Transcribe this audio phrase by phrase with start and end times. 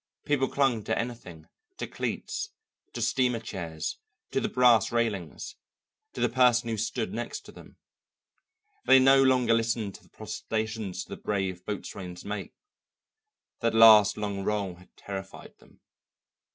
[0.25, 1.45] People clung to anything,
[1.77, 2.49] to cleats,
[2.93, 3.99] to steamer chairs,
[4.31, 5.57] to the brass railings,
[6.13, 7.77] to the person who stood next to them.
[8.87, 12.55] They no longer listened to the protestations of the brave boatswain's mate;
[13.59, 15.81] that last long roll had terrified them.